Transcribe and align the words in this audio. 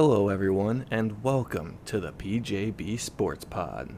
Hello, 0.00 0.28
everyone, 0.28 0.86
and 0.92 1.24
welcome 1.24 1.76
to 1.86 1.98
the 1.98 2.12
PJB 2.12 3.00
Sports 3.00 3.44
Pod. 3.44 3.92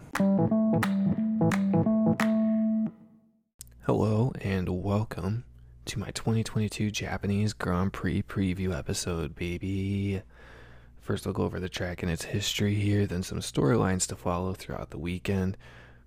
Hello, 3.83 4.33
and 4.41 4.83
welcome 4.83 5.45
to 5.85 5.99
my 5.99 6.11
2022 6.13 6.91
Japanese 6.91 7.53
Grand 7.53 7.93
Prix 7.93 8.23
preview 8.23 8.75
episode, 8.75 9.35
baby. 9.35 10.23
First, 11.03 11.27
I'll 11.27 11.35
go 11.35 11.43
over 11.43 11.61
the 11.61 11.69
track 11.69 12.03
and 12.03 12.11
its 12.11 12.25
history 12.25 12.77
here, 12.77 13.07
then 13.07 13.23
some 13.23 13.41
storylines 13.41 14.07
to 14.07 14.17
follow 14.17 14.55
throughout 14.55 14.89
the 14.89 14.99
weekend, 14.99 15.59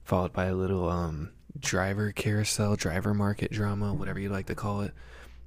followed 0.04 0.34
by 0.34 0.46
a 0.46 0.56
little 0.56 0.90
um, 0.90 1.34
driver 1.60 2.12
carousel, 2.12 2.76
driver 2.76 3.14
market 3.14 3.52
drama, 3.52 3.94
whatever 3.94 4.20
you 4.20 4.30
like 4.30 4.48
to 4.48 4.56
call 4.56 4.82
it, 4.82 4.94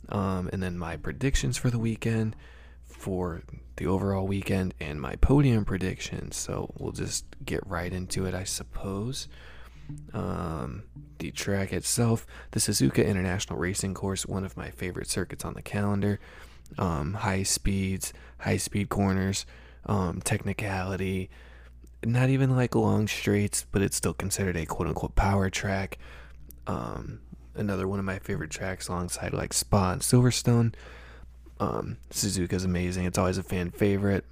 um, 0.08 0.48
and 0.52 0.62
then 0.62 0.78
my 0.78 0.97
predictions 0.97 1.56
for 1.56 1.69
the 1.69 1.80
weekend 1.80 2.36
for 2.96 3.42
the 3.77 3.86
overall 3.86 4.27
weekend 4.27 4.74
and 4.80 5.00
my 5.00 5.16
podium 5.16 5.64
predictions. 5.64 6.36
So 6.36 6.73
we'll 6.78 6.92
just 6.92 7.24
get 7.45 7.66
right 7.66 7.92
into 7.92 8.27
it, 8.27 8.34
I 8.34 8.45
suppose. 8.45 9.28
Um, 10.12 10.84
the 11.19 11.30
track 11.30 11.72
itself, 11.72 12.27
the 12.50 12.60
Suzuka 12.60 13.06
International 13.06 13.59
Racing 13.59 13.95
Course, 13.95 14.27
one 14.27 14.45
of 14.45 14.56
my 14.56 14.70
favorite 14.70 15.09
circuits 15.09 15.45
on 15.45 15.55
the 15.55 15.62
calendar. 15.62 16.19
Um, 16.78 17.14
high 17.14 17.45
speeds, 17.45 18.12
high 18.38 18.56
speed 18.56 18.88
corners, 18.88 19.47
um, 19.84 20.20
technicality, 20.20 21.30
not 22.05 22.28
even 22.28 22.56
like 22.56 22.74
long 22.74 23.06
straights, 23.06 23.66
but 23.70 23.83
it's 23.83 23.97
still 23.97 24.14
considered 24.14 24.56
a 24.56 24.66
quote 24.66 24.88
unquote 24.88 25.14
power 25.14 25.48
track. 25.48 25.98
Um, 26.66 27.20
another 27.55 27.86
one 27.86 27.98
of 27.98 28.05
my 28.05 28.19
favorite 28.19 28.50
tracks 28.50 28.88
alongside 28.88 29.33
like 29.33 29.52
Spa 29.52 29.92
and 29.92 30.02
Silverstone. 30.02 30.74
Um, 31.58 31.96
Suzuka's 32.10 32.64
amazing. 32.64 33.06
It's 33.06 33.18
always 33.18 33.38
a 33.38 33.42
fan 33.42 33.70
favorite. 33.70 34.24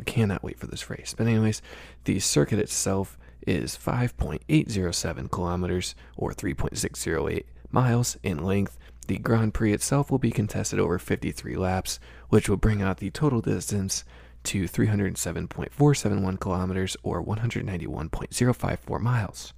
I 0.00 0.04
cannot 0.04 0.42
wait 0.42 0.58
for 0.58 0.66
this 0.66 0.90
race. 0.90 1.14
But 1.16 1.26
anyways, 1.26 1.62
the 2.04 2.18
circuit 2.20 2.58
itself 2.58 3.16
is 3.46 3.76
5.807 3.76 5.30
kilometers 5.30 5.94
or 6.16 6.32
3.608 6.32 7.44
miles 7.70 8.16
in 8.22 8.42
length. 8.42 8.78
The 9.06 9.18
Grand 9.18 9.52
Prix 9.54 9.72
itself 9.72 10.10
will 10.10 10.18
be 10.18 10.30
contested 10.30 10.80
over 10.80 10.98
53 10.98 11.56
laps, 11.56 12.00
which 12.30 12.48
will 12.48 12.56
bring 12.56 12.80
out 12.80 12.96
the 12.98 13.10
total 13.10 13.40
distance 13.40 14.04
to 14.44 14.64
307.471 14.64 16.40
kilometers 16.40 16.96
or 17.02 17.22
191.054 17.22 19.00
miles. 19.00 19.52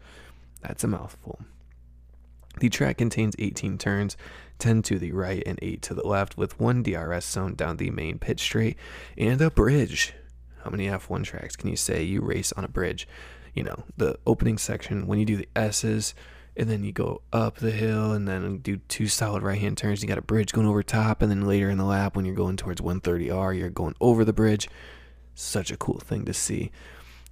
That's 0.62 0.84
a 0.84 0.88
mouthful. 0.88 1.40
The 2.58 2.68
track 2.70 2.98
contains 2.98 3.34
18 3.38 3.76
turns, 3.78 4.16
10 4.58 4.82
to 4.82 4.98
the 4.98 5.12
right 5.12 5.42
and 5.44 5.58
8 5.60 5.82
to 5.82 5.94
the 5.94 6.06
left, 6.06 6.38
with 6.38 6.58
one 6.58 6.82
DRS 6.82 7.24
zone 7.24 7.54
down 7.54 7.76
the 7.76 7.90
main 7.90 8.18
pit 8.18 8.40
straight 8.40 8.78
and 9.18 9.40
a 9.40 9.50
bridge. 9.50 10.14
How 10.64 10.70
many 10.70 10.86
F1 10.86 11.24
tracks 11.24 11.54
can 11.54 11.68
you 11.68 11.76
say 11.76 12.02
you 12.02 12.22
race 12.22 12.52
on 12.52 12.64
a 12.64 12.68
bridge? 12.68 13.06
You 13.54 13.62
know, 13.62 13.84
the 13.96 14.18
opening 14.26 14.58
section, 14.58 15.06
when 15.06 15.18
you 15.18 15.24
do 15.24 15.36
the 15.36 15.48
S's, 15.54 16.14
and 16.56 16.70
then 16.70 16.82
you 16.82 16.92
go 16.92 17.20
up 17.32 17.56
the 17.56 17.70
hill 17.70 18.12
and 18.12 18.26
then 18.26 18.58
do 18.58 18.78
two 18.88 19.08
solid 19.08 19.42
right 19.42 19.60
hand 19.60 19.76
turns. 19.76 20.02
You 20.02 20.08
got 20.08 20.16
a 20.16 20.22
bridge 20.22 20.52
going 20.52 20.66
over 20.66 20.82
top, 20.82 21.20
and 21.20 21.30
then 21.30 21.46
later 21.46 21.68
in 21.68 21.76
the 21.76 21.84
lap, 21.84 22.16
when 22.16 22.24
you're 22.24 22.34
going 22.34 22.56
towards 22.56 22.80
130R, 22.80 23.58
you're 23.58 23.68
going 23.68 23.94
over 24.00 24.24
the 24.24 24.32
bridge. 24.32 24.68
Such 25.34 25.70
a 25.70 25.76
cool 25.76 25.98
thing 25.98 26.24
to 26.24 26.32
see. 26.32 26.72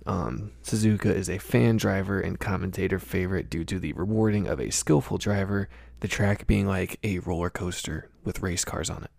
Um, 0.07 0.53
Suzuka 0.63 1.07
is 1.07 1.31
a 1.31 1.39
fan 1.39 1.77
driver 1.77 2.21
and 2.21 2.39
commentator 2.39 2.99
favorite 2.99 3.49
due 3.49 3.65
to 3.65 3.79
the 3.79 3.95
rewarding 3.95 4.47
of 4.47 4.61
a 4.61 4.71
skillful 4.71 5.19
driver, 5.19 5.69
the 6.01 6.09
track 6.09 6.47
being 6.47 6.67
like 6.67 6.99
a 7.03 7.21
roller 7.21 7.51
coaster 7.51 8.11
with 8.23 8.43
race 8.43 8.65
cars 8.65 8.91
on 8.91 9.05
it. 9.05 9.11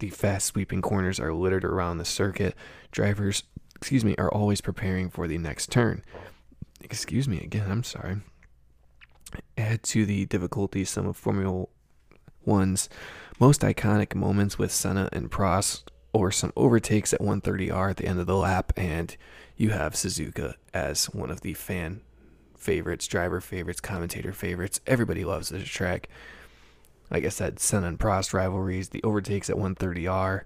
The 0.00 0.10
fast 0.10 0.46
sweeping 0.46 0.82
corners 0.82 1.18
are 1.18 1.32
littered 1.32 1.64
around 1.64 1.98
the 1.98 2.04
circuit. 2.04 2.54
Drivers, 2.90 3.44
excuse 3.76 4.04
me, 4.04 4.14
are 4.18 4.32
always 4.32 4.60
preparing 4.60 5.08
for 5.08 5.26
the 5.26 5.38
next 5.38 5.70
turn. 5.70 6.02
Excuse 6.82 7.26
me 7.26 7.38
again, 7.38 7.70
I'm 7.70 7.84
sorry. 7.84 8.16
Add 9.56 9.82
to 9.84 10.04
the 10.04 10.26
difficulty 10.26 10.84
some 10.84 11.06
of 11.06 11.16
Formula 11.16 11.66
One's 12.44 12.90
most 13.40 13.62
iconic 13.62 14.14
moments 14.14 14.58
with 14.58 14.70
Senna 14.70 15.08
and 15.12 15.30
Prost, 15.30 15.84
or 16.12 16.30
some 16.30 16.52
overtakes 16.56 17.14
at 17.14 17.20
130R 17.20 17.90
at 17.90 17.96
the 17.96 18.06
end 18.06 18.20
of 18.20 18.26
the 18.26 18.36
lap, 18.36 18.72
and 18.76 19.16
you 19.56 19.70
have 19.70 19.94
Suzuka 19.94 20.54
as 20.72 21.06
one 21.06 21.30
of 21.30 21.42
the 21.42 21.54
fan 21.54 22.00
favorites, 22.56 23.06
driver 23.06 23.40
favorites, 23.40 23.80
commentator 23.80 24.32
favorites. 24.32 24.80
Everybody 24.86 25.24
loves 25.24 25.50
this 25.50 25.68
track. 25.68 26.08
Like 27.10 27.24
I 27.24 27.28
said, 27.28 27.60
Senna 27.60 27.88
and 27.88 27.98
Prost 27.98 28.32
rivalries, 28.32 28.88
the 28.88 29.02
overtakes 29.02 29.50
at 29.50 29.56
130R. 29.56 30.42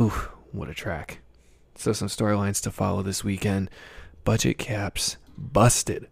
Ooh, 0.00 0.28
what 0.52 0.70
a 0.70 0.74
track. 0.74 1.18
So, 1.74 1.92
some 1.92 2.08
storylines 2.08 2.62
to 2.62 2.70
follow 2.70 3.02
this 3.02 3.24
weekend. 3.24 3.68
Budget 4.22 4.58
caps 4.58 5.16
busted. 5.36 6.08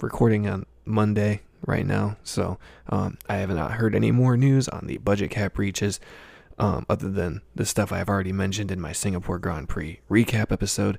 Recording 0.00 0.48
on 0.48 0.64
Monday 0.86 1.42
right 1.66 1.86
now. 1.86 2.16
So, 2.24 2.58
um, 2.88 3.18
I 3.28 3.36
have 3.36 3.50
not 3.50 3.72
heard 3.72 3.94
any 3.94 4.10
more 4.10 4.36
news 4.36 4.68
on 4.68 4.86
the 4.86 4.96
budget 4.98 5.30
cap 5.30 5.54
breaches 5.54 6.00
um, 6.58 6.86
other 6.88 7.10
than 7.10 7.42
the 7.54 7.66
stuff 7.66 7.92
I've 7.92 8.08
already 8.08 8.32
mentioned 8.32 8.70
in 8.70 8.80
my 8.80 8.92
Singapore 8.92 9.38
Grand 9.38 9.68
Prix 9.68 10.00
recap 10.10 10.50
episode. 10.50 10.98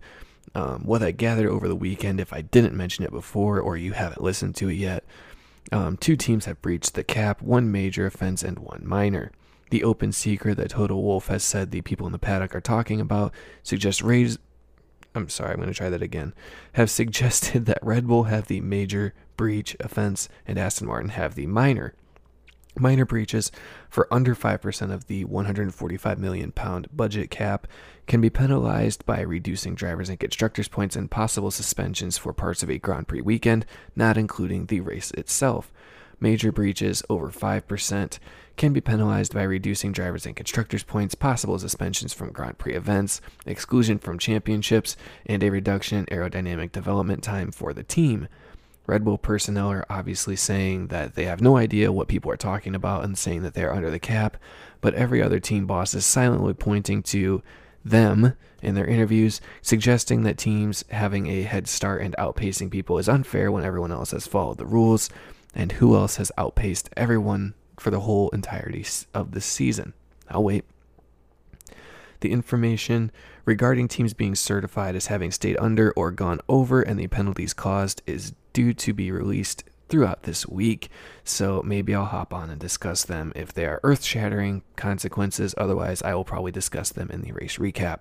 Um, 0.56 0.82
what 0.84 1.04
I 1.04 1.12
gathered 1.12 1.50
over 1.50 1.68
the 1.68 1.76
weekend, 1.76 2.20
if 2.20 2.34
I 2.34 2.42
didn't 2.42 2.76
mention 2.76 3.06
it 3.06 3.12
before 3.12 3.60
or 3.60 3.78
you 3.78 3.94
haven't 3.94 4.24
listened 4.24 4.56
to 4.58 4.70
it 4.70 4.74
yet, 4.76 5.04
um, 5.72 5.98
two 5.98 6.16
teams 6.16 6.46
have 6.46 6.62
breached 6.62 6.96
the 6.96 7.04
cap, 7.04 7.42
one 7.42 7.72
major 7.72 8.06
offense 8.06 8.44
and 8.44 8.60
one 8.60 8.82
minor. 8.86 9.32
The 9.70 9.84
open 9.84 10.12
secret 10.12 10.58
that 10.58 10.72
Toto 10.72 10.98
Wolff 10.98 11.28
has 11.28 11.44
said 11.44 11.70
the 11.70 11.82
people 11.82 12.08
in 12.08 12.12
the 12.12 12.20
paddock 12.20 12.56
are 12.56 12.62
talking 12.62 13.00
about 13.00 13.34
suggests 13.62 14.02
raise. 14.02 14.40
I'm 15.14 15.30
sorry, 15.30 15.52
I'm 15.52 15.58
going 15.58 15.70
to 15.70 15.76
try 15.76 15.90
that 15.90 16.02
again. 16.02 16.34
Have 16.74 16.90
suggested 16.92 17.66
that 17.68 17.80
Red 17.84 18.08
Bull 18.08 18.24
have 18.24 18.48
the 18.48 18.62
major 18.62 19.14
breach 19.38 19.76
offense 19.80 20.28
and 20.48 20.58
Aston 20.58 20.88
Martin 20.88 21.10
have 21.10 21.36
the 21.36 21.46
minor. 21.46 21.94
Minor 22.80 23.04
breaches 23.04 23.52
for 23.90 24.08
under 24.10 24.34
5% 24.34 24.94
of 24.94 25.08
the 25.08 25.26
145 25.26 26.18
million 26.18 26.54
pound 26.54 26.88
budget 26.96 27.30
cap 27.30 27.68
can 28.08 28.22
be 28.22 28.30
penalized 28.30 29.06
by 29.06 29.20
reducing 29.20 29.76
drivers 29.76 30.08
and 30.08 30.18
constructors 30.18 30.70
points 30.70 30.96
and 30.96 31.12
possible 31.12 31.52
suspensions 31.52 32.18
for 32.18 32.32
parts 32.32 32.64
of 32.64 32.70
a 32.70 32.78
Grand 32.78 33.10
Prix 33.10 33.20
weekend, 33.20 33.66
not 33.98 34.18
including 34.18 34.68
the 34.68 34.80
race 34.80 35.12
itself. 35.12 35.74
Major 36.22 36.54
breaches 36.54 37.04
over 37.10 37.32
5% 37.32 38.20
can 38.56 38.74
be 38.74 38.82
penalized 38.82 39.34
by 39.34 39.44
reducing 39.44 39.92
drivers 39.92 40.26
and 40.26 40.36
constructors 40.36 40.84
points, 40.84 41.16
possible 41.16 41.60
suspensions 41.60 42.14
from 42.14 42.32
Grand 42.32 42.58
Prix 42.58 42.76
events, 42.76 43.20
exclusion 43.46 43.98
from 43.98 44.18
championships, 44.18 44.96
and 45.26 45.44
a 45.44 45.50
reduction 45.50 46.00
in 46.00 46.06
aerodynamic 46.06 46.72
development 46.72 47.24
time 47.24 47.52
for 47.52 47.74
the 47.74 47.84
team. 47.84 48.30
Red 48.88 49.06
Bull 49.06 49.18
personnel 49.18 49.72
are 49.72 49.86
obviously 49.90 50.36
saying 50.36 50.88
that 50.88 51.16
they 51.16 51.26
have 51.26 51.42
no 51.42 51.58
idea 51.58 51.92
what 51.92 52.08
people 52.08 52.32
are 52.32 52.38
talking 52.38 52.74
about 52.74 53.04
and 53.04 53.18
saying 53.18 53.44
that 53.44 53.54
they're 53.54 53.74
under 53.74 53.92
the 53.92 54.00
cap, 54.00 54.38
but 54.82 54.96
every 54.96 55.22
other 55.22 55.40
team 55.40 55.68
boss 55.68 55.94
is 55.94 56.06
silently 56.06 56.54
pointing 56.54 57.04
to 57.04 57.44
them 57.86 58.34
in 58.62 58.76
their 58.76 58.88
interviews, 58.88 59.42
suggesting 59.62 60.24
that 60.24 60.38
teams 60.38 60.84
having 60.90 61.28
a 61.28 61.44
head 61.44 61.68
start 61.68 62.02
and 62.02 62.16
outpacing 62.18 62.72
people 62.72 62.98
is 62.98 63.08
unfair 63.08 63.52
when 63.52 63.64
everyone 63.64 63.92
else 63.92 64.12
has 64.12 64.28
followed 64.28 64.58
the 64.58 64.66
rules, 64.66 65.10
and 65.54 65.74
who 65.74 65.96
else 65.96 66.18
has 66.18 66.32
outpaced 66.38 66.90
everyone 66.98 67.54
for 67.78 67.92
the 67.92 68.02
whole 68.02 68.30
entirety 68.30 68.86
of 69.14 69.32
the 69.32 69.42
season. 69.42 69.94
I'll 70.30 70.44
wait. 70.44 70.66
The 72.22 72.32
information 72.32 73.12
regarding 73.46 73.88
teams 73.88 74.14
being 74.14 74.36
certified 74.36 74.96
as 74.96 75.08
having 75.08 75.32
stayed 75.32 75.58
under 75.58 75.92
or 75.94 76.12
gone 76.12 76.42
over 76.50 76.82
and 76.82 77.00
the 77.00 77.08
penalties 77.08 77.54
caused 77.54 78.02
is 78.06 78.34
due 78.54 78.74
to 78.74 78.94
be 78.94 79.12
released 79.12 79.64
throughout 79.90 80.24
this 80.24 80.48
week. 80.48 80.90
So 81.24 81.62
maybe 81.64 81.94
I'll 81.94 82.06
hop 82.06 82.34
on 82.34 82.50
and 82.50 82.60
discuss 82.60 83.04
them 83.04 83.34
if 83.36 83.51
they 83.54 83.66
are 83.66 83.80
earth 83.84 84.04
shattering 84.04 84.62
consequences. 84.75 85.56
Otherwise, 85.57 86.01
I 86.01 86.13
will 86.13 86.24
probably 86.24 86.51
discuss 86.51 86.92
them 86.92 87.10
in 87.12 87.22
the 87.22 87.31
race 87.31 87.57
recap. 87.57 88.00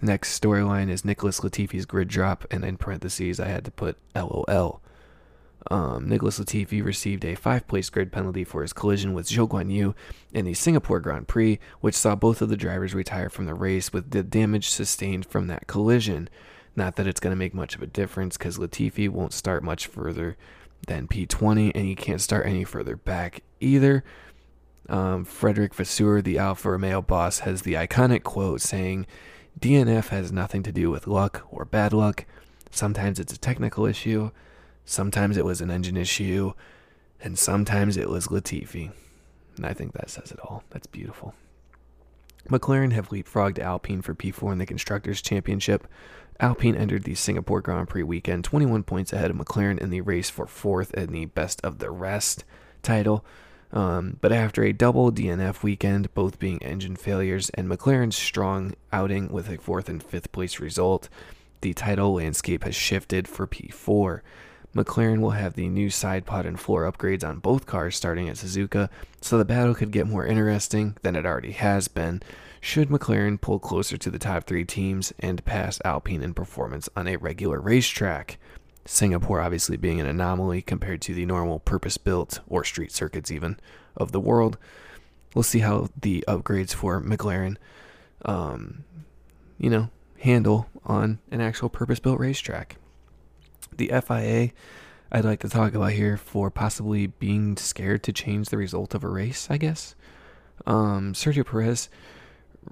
The 0.00 0.06
next 0.06 0.38
storyline 0.38 0.90
is 0.90 1.04
Nicholas 1.04 1.40
Latifi's 1.40 1.86
grid 1.86 2.08
drop, 2.08 2.44
and 2.50 2.64
in 2.64 2.76
parentheses, 2.76 3.38
I 3.38 3.46
had 3.46 3.64
to 3.64 3.70
put 3.70 3.98
LOL. 4.14 4.82
Um, 5.70 6.08
Nicholas 6.08 6.40
Latifi 6.40 6.84
received 6.84 7.24
a 7.24 7.36
five 7.36 7.68
place 7.68 7.88
grid 7.88 8.10
penalty 8.10 8.42
for 8.42 8.62
his 8.62 8.72
collision 8.72 9.14
with 9.14 9.28
Zhou 9.28 9.48
Guanyu 9.48 9.94
in 10.32 10.44
the 10.44 10.54
Singapore 10.54 10.98
Grand 10.98 11.28
Prix, 11.28 11.60
which 11.80 11.94
saw 11.94 12.16
both 12.16 12.42
of 12.42 12.48
the 12.48 12.56
drivers 12.56 12.94
retire 12.94 13.30
from 13.30 13.46
the 13.46 13.54
race 13.54 13.92
with 13.92 14.10
the 14.10 14.24
damage 14.24 14.70
sustained 14.70 15.24
from 15.24 15.46
that 15.46 15.68
collision. 15.68 16.28
Not 16.74 16.96
that 16.96 17.06
it's 17.06 17.20
going 17.20 17.32
to 17.32 17.38
make 17.38 17.54
much 17.54 17.74
of 17.74 17.82
a 17.82 17.86
difference 17.86 18.36
because 18.36 18.58
Latifi 18.58 19.08
won't 19.08 19.32
start 19.32 19.62
much 19.62 19.86
further 19.86 20.36
than 20.86 21.06
P20 21.06 21.72
and 21.74 21.84
he 21.84 21.94
can't 21.94 22.20
start 22.20 22.46
any 22.46 22.64
further 22.64 22.96
back 22.96 23.42
either. 23.60 24.04
Um, 24.88 25.24
Frederic 25.24 25.74
Vasseur, 25.74 26.22
the 26.22 26.38
Alfa 26.38 26.70
Romeo 26.70 27.02
boss, 27.02 27.40
has 27.40 27.62
the 27.62 27.74
iconic 27.74 28.22
quote 28.22 28.60
saying, 28.60 29.06
DNF 29.58 30.08
has 30.08 30.32
nothing 30.32 30.62
to 30.62 30.72
do 30.72 30.90
with 30.90 31.06
luck 31.06 31.46
or 31.50 31.64
bad 31.64 31.92
luck. 31.92 32.24
Sometimes 32.70 33.20
it's 33.20 33.32
a 33.32 33.38
technical 33.38 33.84
issue, 33.84 34.30
sometimes 34.84 35.36
it 35.36 35.44
was 35.44 35.60
an 35.60 35.70
engine 35.70 35.96
issue, 35.96 36.54
and 37.20 37.38
sometimes 37.38 37.96
it 37.96 38.08
was 38.08 38.28
Latifi. 38.28 38.90
And 39.56 39.66
I 39.66 39.74
think 39.74 39.92
that 39.92 40.10
says 40.10 40.32
it 40.32 40.40
all. 40.40 40.64
That's 40.70 40.86
beautiful. 40.86 41.34
McLaren 42.48 42.92
have 42.92 43.08
leapfrogged 43.10 43.58
Alpine 43.58 44.02
for 44.02 44.14
P4 44.14 44.52
in 44.52 44.58
the 44.58 44.66
Constructors' 44.66 45.22
Championship. 45.22 45.86
Alpine 46.40 46.74
entered 46.74 47.04
the 47.04 47.14
Singapore 47.14 47.60
Grand 47.60 47.88
Prix 47.88 48.02
weekend 48.02 48.44
21 48.44 48.82
points 48.82 49.12
ahead 49.12 49.30
of 49.30 49.36
McLaren 49.36 49.78
in 49.78 49.90
the 49.90 50.00
race 50.00 50.28
for 50.28 50.46
fourth 50.46 50.92
in 50.94 51.12
the 51.12 51.26
Best 51.26 51.60
of 51.62 51.78
the 51.78 51.90
Rest 51.90 52.44
title. 52.82 53.24
Um, 53.72 54.18
but 54.20 54.32
after 54.32 54.62
a 54.64 54.72
double 54.72 55.10
DNF 55.10 55.62
weekend, 55.62 56.12
both 56.14 56.38
being 56.38 56.62
engine 56.62 56.96
failures, 56.96 57.50
and 57.50 57.68
McLaren's 57.68 58.16
strong 58.16 58.74
outing 58.92 59.32
with 59.32 59.48
a 59.48 59.56
fourth 59.56 59.88
and 59.88 60.02
fifth 60.02 60.30
place 60.32 60.60
result, 60.60 61.08
the 61.62 61.72
title 61.72 62.14
landscape 62.14 62.64
has 62.64 62.74
shifted 62.74 63.26
for 63.26 63.46
P4. 63.46 64.20
McLaren 64.74 65.20
will 65.20 65.30
have 65.30 65.54
the 65.54 65.68
new 65.68 65.90
side 65.90 66.24
pod 66.24 66.46
and 66.46 66.58
floor 66.58 66.90
upgrades 66.90 67.26
on 67.26 67.40
both 67.40 67.66
cars 67.66 67.96
starting 67.96 68.28
at 68.28 68.36
Suzuka, 68.36 68.88
so 69.20 69.36
the 69.36 69.44
battle 69.44 69.74
could 69.74 69.90
get 69.90 70.06
more 70.06 70.26
interesting 70.26 70.96
than 71.02 71.14
it 71.14 71.26
already 71.26 71.52
has 71.52 71.88
been. 71.88 72.22
Should 72.60 72.88
McLaren 72.88 73.40
pull 73.40 73.58
closer 73.58 73.96
to 73.98 74.10
the 74.10 74.18
top 74.18 74.44
three 74.44 74.64
teams 74.64 75.12
and 75.18 75.44
pass 75.44 75.80
Alpine 75.84 76.22
in 76.22 76.32
performance 76.32 76.88
on 76.96 77.06
a 77.06 77.16
regular 77.16 77.60
racetrack? 77.60 78.38
Singapore 78.84 79.40
obviously 79.40 79.76
being 79.76 80.00
an 80.00 80.06
anomaly 80.06 80.62
compared 80.62 81.02
to 81.02 81.14
the 81.14 81.26
normal 81.26 81.58
purpose 81.58 81.98
built 81.98 82.40
or 82.48 82.64
street 82.64 82.92
circuits, 82.92 83.30
even 83.30 83.58
of 83.96 84.12
the 84.12 84.20
world. 84.20 84.58
We'll 85.34 85.42
see 85.42 85.60
how 85.60 85.88
the 86.00 86.24
upgrades 86.26 86.74
for 86.74 87.00
McLaren, 87.00 87.56
um, 88.24 88.84
you 89.58 89.70
know, 89.70 89.90
handle 90.18 90.68
on 90.84 91.18
an 91.30 91.40
actual 91.40 91.68
purpose 91.68 92.00
built 92.00 92.18
racetrack. 92.18 92.76
The 93.76 93.88
FIA, 93.88 94.50
I'd 95.10 95.24
like 95.24 95.40
to 95.40 95.48
talk 95.48 95.74
about 95.74 95.92
here 95.92 96.16
for 96.16 96.50
possibly 96.50 97.06
being 97.06 97.56
scared 97.56 98.02
to 98.04 98.12
change 98.12 98.48
the 98.48 98.56
result 98.56 98.94
of 98.94 99.04
a 99.04 99.08
race, 99.08 99.48
I 99.50 99.56
guess. 99.56 99.94
Um, 100.66 101.12
Sergio 101.12 101.46
Perez 101.46 101.88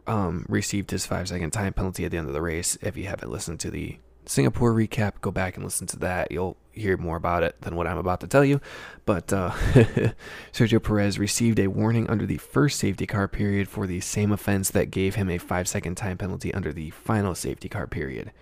um, 0.07 0.47
received 0.49 0.91
his 0.91 1.07
five 1.07 1.29
second 1.29 1.51
time 1.51 1.73
penalty 1.73 2.05
at 2.05 2.11
the 2.11 2.19
end 2.19 2.29
of 2.29 2.35
the 2.35 2.43
race. 2.43 2.79
If 2.83 2.97
you 2.97 3.05
haven't 3.05 3.31
listened 3.31 3.61
to 3.61 3.71
the 3.71 3.99
Singapore 4.27 4.73
recap, 4.73 5.15
go 5.21 5.31
back 5.31 5.57
and 5.57 5.65
listen 5.65 5.87
to 5.89 5.99
that. 5.99 6.31
You'll 6.31 6.57
hear 6.73 6.97
more 6.97 7.17
about 7.17 7.43
it 7.43 7.61
than 7.63 7.75
what 7.75 7.87
I'm 7.87 7.99
about 7.99 8.21
to 8.21 8.27
tell 8.27 8.45
you. 8.45 8.61
But 9.05 9.33
uh, 9.33 9.51
Sergio 10.53 10.83
Perez 10.83 11.19
received 11.19 11.59
a 11.59 11.67
warning 11.67 12.09
under 12.09 12.27
the 12.27 12.37
first 12.37 12.79
safety 12.79 13.07
car 13.07 13.29
period 13.29 13.69
for 13.69 13.87
the 13.87 14.01
same 14.01 14.31
offense 14.31 14.71
that 14.71 14.91
gave 14.91 15.17
him 15.17 15.29
a 15.31 15.39
five 15.39 15.67
second 15.69 15.97
time 15.97 16.17
penalty 16.17 16.55
under 16.55 16.73
the 16.73 16.91
final 16.91 17.35
safety 17.35 17.69
car 17.69 17.87
period. 17.87 18.33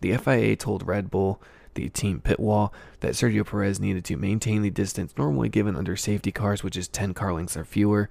The 0.00 0.16
FIA 0.16 0.56
told 0.56 0.86
Red 0.86 1.10
Bull, 1.10 1.40
the 1.78 1.88
team 1.88 2.20
pit 2.20 2.40
wall, 2.40 2.72
that 3.00 3.12
Sergio 3.12 3.46
Perez 3.46 3.78
needed 3.78 4.04
to 4.06 4.16
maintain 4.16 4.62
the 4.62 4.70
distance 4.70 5.14
normally 5.16 5.48
given 5.48 5.76
under 5.76 5.96
safety 5.96 6.32
cars, 6.32 6.64
which 6.64 6.76
is 6.76 6.88
10 6.88 7.14
car 7.14 7.32
lengths 7.32 7.56
or 7.56 7.64
fewer, 7.64 8.10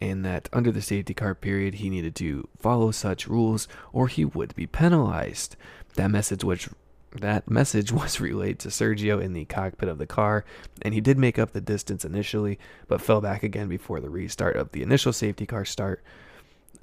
and 0.00 0.24
that 0.24 0.48
under 0.52 0.70
the 0.70 0.80
safety 0.80 1.12
car 1.12 1.34
period 1.34 1.74
he 1.74 1.90
needed 1.90 2.14
to 2.14 2.48
follow 2.58 2.92
such 2.92 3.26
rules 3.26 3.66
or 3.92 4.06
he 4.06 4.24
would 4.24 4.54
be 4.54 4.66
penalized. 4.66 5.56
That 5.94 6.10
message 6.10 6.44
which 6.44 6.68
that 7.10 7.50
message 7.50 7.90
was 7.92 8.20
relayed 8.20 8.60
to 8.60 8.68
Sergio 8.68 9.20
in 9.20 9.32
the 9.32 9.44
cockpit 9.46 9.88
of 9.88 9.98
the 9.98 10.06
car, 10.06 10.44
and 10.80 10.94
he 10.94 11.00
did 11.00 11.18
make 11.18 11.38
up 11.38 11.52
the 11.52 11.60
distance 11.60 12.04
initially, 12.04 12.58
but 12.86 13.00
fell 13.00 13.20
back 13.20 13.42
again 13.42 13.68
before 13.68 13.98
the 13.98 14.10
restart 14.10 14.56
of 14.56 14.70
the 14.70 14.82
initial 14.82 15.12
safety 15.12 15.44
car 15.44 15.64
start. 15.64 16.02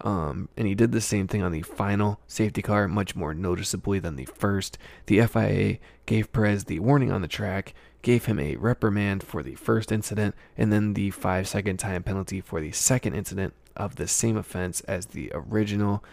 Um, 0.01 0.50
and 0.56 0.68
he 0.68 0.75
did 0.75 0.92
the 0.92 1.01
same 1.01 1.28
thing 1.28 1.42
on 1.42 1.51
the 1.51 1.62
final 1.62 2.19
safety 2.28 2.62
car, 2.62 2.88
much 2.88 3.16
more 3.16 3.34
noticeably 3.34 4.00
than 4.00 4.16
the 4.16 4.25
first. 4.25 4.78
The 5.07 5.25
FIA 5.25 5.78
gave 6.06 6.31
Perez 6.31 6.66
the 6.66 6.80
warning 6.80 7.12
on 7.12 7.22
the 7.22 7.28
track, 7.28 7.74
gave 8.01 8.25
him 8.25 8.40
a 8.40 8.56
reprimand 8.56 9.24
for 9.24 9.44
the 9.44 9.56
first 9.56 9.92
incident, 9.92 10.36
and 10.57 10.72
then 10.72 10.94
the 10.94 11.12
five 11.12 11.48
second 11.48 11.78
time 11.78 12.04
penalty 12.04 12.40
for 12.40 12.62
the 12.62 12.72
second 12.72 13.13
incident 13.13 13.54
of 13.75 13.96
the 13.96 14.07
same 14.07 14.38
offense 14.38 14.81
as 14.81 15.07
the 15.07 15.31
original. 15.34 16.04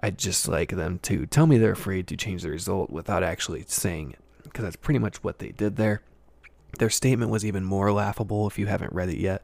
I'd 0.00 0.18
just 0.18 0.48
like 0.48 0.70
them 0.70 0.98
to 1.00 1.26
tell 1.26 1.46
me 1.46 1.58
they're 1.58 1.72
afraid 1.72 2.08
to 2.08 2.16
change 2.16 2.42
the 2.42 2.50
result 2.50 2.90
without 2.90 3.22
actually 3.22 3.64
saying 3.68 4.12
it, 4.12 4.18
because 4.42 4.64
that's 4.64 4.76
pretty 4.76 4.98
much 4.98 5.22
what 5.22 5.38
they 5.38 5.50
did 5.50 5.76
there. 5.76 6.02
Their 6.78 6.90
statement 6.90 7.30
was 7.30 7.44
even 7.44 7.64
more 7.64 7.92
laughable 7.92 8.46
if 8.48 8.58
you 8.58 8.66
haven't 8.66 8.94
read 8.94 9.10
it 9.10 9.18
yet. 9.18 9.42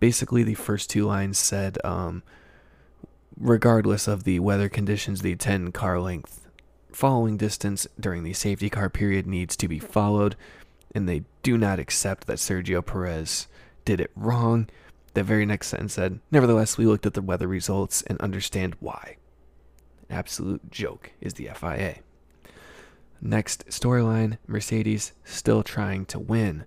Basically, 0.00 0.42
the 0.42 0.54
first 0.54 0.90
two 0.90 1.04
lines 1.04 1.38
said, 1.38 1.78
um, 1.84 2.22
regardless 3.38 4.08
of 4.08 4.24
the 4.24 4.40
weather 4.40 4.68
conditions, 4.68 5.22
the 5.22 5.36
10 5.36 5.72
car 5.72 6.00
length 6.00 6.42
following 6.92 7.36
distance 7.36 7.86
during 7.98 8.22
the 8.22 8.32
safety 8.32 8.68
car 8.68 8.90
period 8.90 9.26
needs 9.26 9.56
to 9.56 9.68
be 9.68 9.78
followed, 9.78 10.36
and 10.94 11.08
they 11.08 11.24
do 11.42 11.56
not 11.56 11.78
accept 11.78 12.26
that 12.26 12.38
Sergio 12.38 12.84
Perez 12.84 13.48
did 13.84 14.00
it 14.00 14.10
wrong. 14.14 14.68
The 15.14 15.22
very 15.22 15.44
next 15.44 15.68
sentence 15.68 15.94
said, 15.94 16.20
Nevertheless, 16.30 16.78
we 16.78 16.86
looked 16.86 17.06
at 17.06 17.14
the 17.14 17.22
weather 17.22 17.48
results 17.48 18.02
and 18.02 18.20
understand 18.20 18.76
why. 18.80 19.16
Absolute 20.08 20.70
joke 20.70 21.12
is 21.20 21.34
the 21.34 21.48
FIA. 21.54 21.96
Next 23.20 23.66
storyline 23.68 24.38
Mercedes 24.46 25.12
still 25.24 25.62
trying 25.62 26.06
to 26.06 26.18
win. 26.18 26.64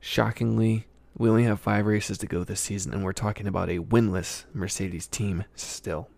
Shockingly, 0.00 0.86
we 1.16 1.28
only 1.28 1.44
have 1.44 1.60
five 1.60 1.86
races 1.86 2.18
to 2.18 2.26
go 2.26 2.44
this 2.44 2.60
season, 2.60 2.92
and 2.92 3.04
we're 3.04 3.12
talking 3.12 3.46
about 3.46 3.70
a 3.70 3.78
winless 3.78 4.44
Mercedes 4.52 5.06
team 5.06 5.44
still. 5.54 6.08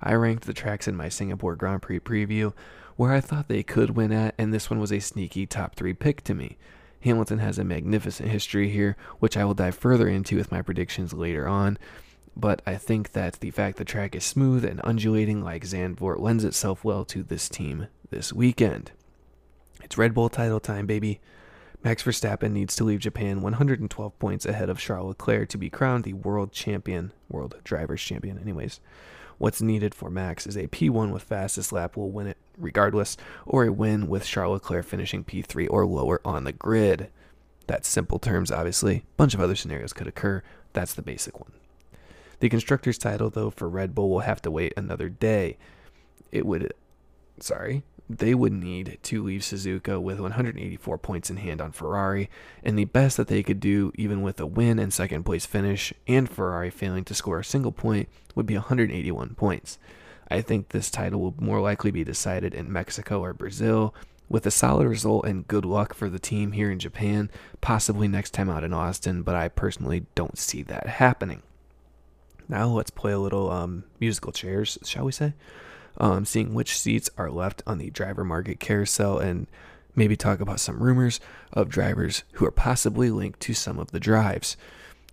I 0.00 0.14
ranked 0.14 0.46
the 0.46 0.52
tracks 0.52 0.88
in 0.88 0.96
my 0.96 1.08
Singapore 1.08 1.54
Grand 1.54 1.82
Prix 1.82 2.00
preview 2.00 2.52
where 2.96 3.12
I 3.12 3.20
thought 3.20 3.48
they 3.48 3.62
could 3.62 3.96
win 3.96 4.12
at, 4.12 4.34
and 4.38 4.52
this 4.52 4.70
one 4.70 4.78
was 4.78 4.92
a 4.92 5.00
sneaky 5.00 5.46
top 5.46 5.74
three 5.74 5.94
pick 5.94 6.22
to 6.24 6.34
me. 6.34 6.56
Hamilton 7.00 7.38
has 7.38 7.58
a 7.58 7.64
magnificent 7.64 8.28
history 8.28 8.68
here, 8.68 8.96
which 9.18 9.36
I 9.36 9.44
will 9.44 9.54
dive 9.54 9.74
further 9.74 10.08
into 10.08 10.36
with 10.36 10.52
my 10.52 10.62
predictions 10.62 11.12
later 11.12 11.48
on. 11.48 11.78
But 12.36 12.62
I 12.66 12.76
think 12.76 13.12
that 13.12 13.40
the 13.40 13.50
fact 13.50 13.76
the 13.76 13.84
track 13.84 14.14
is 14.14 14.24
smooth 14.24 14.64
and 14.64 14.80
undulating 14.84 15.42
like 15.42 15.64
Zandvoort 15.64 16.20
lends 16.20 16.44
itself 16.44 16.84
well 16.84 17.04
to 17.06 17.22
this 17.22 17.48
team 17.48 17.88
this 18.10 18.32
weekend. 18.32 18.92
It's 19.82 19.98
Red 19.98 20.14
Bull 20.14 20.28
title 20.28 20.60
time, 20.60 20.86
baby. 20.86 21.20
Max 21.84 22.04
Verstappen 22.04 22.52
needs 22.52 22.76
to 22.76 22.84
leave 22.84 23.00
Japan 23.00 23.40
112 23.40 24.18
points 24.20 24.46
ahead 24.46 24.70
of 24.70 24.78
Charles 24.78 25.08
Leclerc 25.08 25.48
to 25.48 25.58
be 25.58 25.68
crowned 25.68 26.04
the 26.04 26.12
world 26.12 26.52
champion, 26.52 27.12
world 27.28 27.56
drivers 27.64 28.00
champion, 28.00 28.38
anyways. 28.38 28.80
What's 29.38 29.60
needed 29.60 29.92
for 29.92 30.08
Max 30.08 30.46
is 30.46 30.56
a 30.56 30.68
P1 30.68 31.12
with 31.12 31.24
fastest 31.24 31.72
lap 31.72 31.96
will 31.96 32.12
win 32.12 32.28
it 32.28 32.38
regardless, 32.56 33.16
or 33.44 33.64
a 33.64 33.72
win 33.72 34.06
with 34.06 34.24
Charles 34.24 34.54
Leclerc 34.54 34.86
finishing 34.86 35.24
P3 35.24 35.66
or 35.70 35.84
lower 35.84 36.20
on 36.24 36.44
the 36.44 36.52
grid. 36.52 37.10
That's 37.66 37.88
simple 37.88 38.20
terms, 38.20 38.52
obviously. 38.52 39.04
Bunch 39.16 39.34
of 39.34 39.40
other 39.40 39.56
scenarios 39.56 39.92
could 39.92 40.06
occur. 40.06 40.44
That's 40.74 40.94
the 40.94 41.02
basic 41.02 41.40
one. 41.40 41.52
The 42.38 42.48
constructor's 42.48 42.98
title, 42.98 43.30
though, 43.30 43.50
for 43.50 43.68
Red 43.68 43.92
Bull 43.92 44.10
will 44.10 44.20
have 44.20 44.42
to 44.42 44.50
wait 44.52 44.74
another 44.76 45.08
day. 45.08 45.58
It 46.30 46.46
would, 46.46 46.72
sorry, 47.40 47.82
they 48.18 48.34
would 48.34 48.52
need 48.52 48.98
to 49.02 49.22
leave 49.22 49.42
Suzuka 49.42 50.00
with 50.00 50.20
184 50.20 50.98
points 50.98 51.30
in 51.30 51.38
hand 51.38 51.60
on 51.60 51.72
Ferrari, 51.72 52.30
and 52.62 52.78
the 52.78 52.84
best 52.84 53.16
that 53.16 53.28
they 53.28 53.42
could 53.42 53.60
do, 53.60 53.92
even 53.94 54.22
with 54.22 54.40
a 54.40 54.46
win 54.46 54.78
and 54.78 54.92
second 54.92 55.24
place 55.24 55.46
finish, 55.46 55.92
and 56.06 56.28
Ferrari 56.28 56.70
failing 56.70 57.04
to 57.04 57.14
score 57.14 57.40
a 57.40 57.44
single 57.44 57.72
point, 57.72 58.08
would 58.34 58.46
be 58.46 58.54
181 58.54 59.34
points. 59.34 59.78
I 60.30 60.40
think 60.40 60.68
this 60.68 60.90
title 60.90 61.20
will 61.20 61.34
more 61.38 61.60
likely 61.60 61.90
be 61.90 62.04
decided 62.04 62.54
in 62.54 62.72
Mexico 62.72 63.20
or 63.20 63.34
Brazil, 63.34 63.94
with 64.28 64.46
a 64.46 64.50
solid 64.50 64.86
result 64.86 65.26
and 65.26 65.46
good 65.46 65.64
luck 65.64 65.92
for 65.92 66.08
the 66.08 66.18
team 66.18 66.52
here 66.52 66.70
in 66.70 66.78
Japan, 66.78 67.30
possibly 67.60 68.08
next 68.08 68.30
time 68.30 68.48
out 68.48 68.64
in 68.64 68.72
Austin, 68.72 69.22
but 69.22 69.34
I 69.34 69.48
personally 69.48 70.06
don't 70.14 70.38
see 70.38 70.62
that 70.62 70.86
happening. 70.86 71.42
Now 72.48 72.68
let's 72.68 72.90
play 72.90 73.12
a 73.12 73.18
little 73.18 73.50
um, 73.50 73.84
musical 74.00 74.32
chairs, 74.32 74.78
shall 74.84 75.04
we 75.04 75.12
say? 75.12 75.34
Um, 75.98 76.24
seeing 76.24 76.54
which 76.54 76.78
seats 76.78 77.10
are 77.16 77.30
left 77.30 77.62
on 77.66 77.78
the 77.78 77.90
driver 77.90 78.24
market 78.24 78.60
carousel, 78.60 79.18
and 79.18 79.46
maybe 79.94 80.16
talk 80.16 80.40
about 80.40 80.60
some 80.60 80.82
rumors 80.82 81.20
of 81.52 81.68
drivers 81.68 82.24
who 82.32 82.46
are 82.46 82.50
possibly 82.50 83.10
linked 83.10 83.40
to 83.40 83.54
some 83.54 83.78
of 83.78 83.90
the 83.90 84.00
drives. 84.00 84.56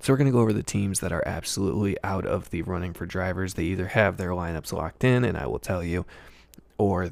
So, 0.01 0.13
we're 0.13 0.17
going 0.17 0.27
to 0.27 0.33
go 0.33 0.39
over 0.39 0.53
the 0.53 0.63
teams 0.63 1.01
that 1.01 1.11
are 1.11 1.27
absolutely 1.27 1.97
out 2.05 2.25
of 2.25 2.49
the 2.51 2.61
running 2.61 2.93
for 2.93 3.05
drivers. 3.05 3.55
They 3.55 3.65
either 3.65 3.87
have 3.87 4.15
their 4.15 4.29
lineups 4.29 4.71
locked 4.71 5.03
in, 5.03 5.25
and 5.25 5.37
I 5.37 5.45
will 5.45 5.59
tell 5.59 5.83
you, 5.83 6.05
or 6.77 7.11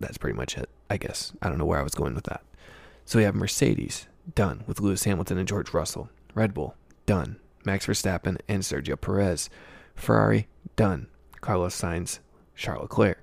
that's 0.00 0.16
pretty 0.16 0.36
much 0.36 0.56
it, 0.56 0.70
I 0.88 0.96
guess. 0.96 1.34
I 1.42 1.48
don't 1.50 1.58
know 1.58 1.66
where 1.66 1.78
I 1.78 1.84
was 1.84 1.94
going 1.94 2.14
with 2.14 2.24
that. 2.24 2.42
So, 3.04 3.18
we 3.18 3.24
have 3.24 3.34
Mercedes, 3.34 4.06
done 4.34 4.64
with 4.66 4.80
Lewis 4.80 5.04
Hamilton 5.04 5.36
and 5.36 5.46
George 5.46 5.74
Russell. 5.74 6.08
Red 6.34 6.54
Bull, 6.54 6.76
done. 7.04 7.36
Max 7.64 7.86
Verstappen 7.86 8.38
and 8.48 8.62
Sergio 8.62 8.98
Perez. 8.98 9.50
Ferrari, 9.94 10.48
done. 10.76 11.08
Carlos 11.42 11.78
Sainz, 11.78 12.20
Charles 12.54 12.82
Leclerc. 12.82 13.18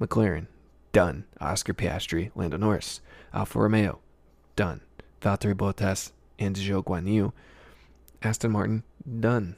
McLaren, 0.00 0.46
done. 0.92 1.24
Oscar 1.40 1.74
Piastri, 1.74 2.30
Lando 2.34 2.56
Norris. 2.56 3.00
Alfa 3.32 3.58
Romeo, 3.58 4.00
done. 4.56 4.80
Valtteri 5.20 5.54
Bottas 5.54 6.12
and 6.38 6.56
Zhou 6.56 6.84
Guanyu. 6.84 7.32
Aston 8.22 8.50
Martin, 8.50 8.82
done. 9.20 9.56